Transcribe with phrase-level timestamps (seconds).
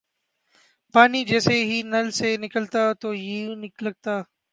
[0.95, 3.55] پانی جیسے ہی نل سے نکلتا تو یوں
[3.85, 4.15] لگتا